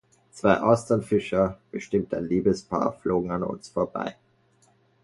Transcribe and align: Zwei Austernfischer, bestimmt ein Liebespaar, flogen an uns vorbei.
Zwei 0.31 0.57
Austernfischer, 0.59 1.59
bestimmt 1.69 2.11
ein 2.15 2.25
Liebespaar, 2.27 2.93
flogen 2.93 3.29
an 3.29 3.43
uns 3.43 3.69
vorbei. 3.69 4.15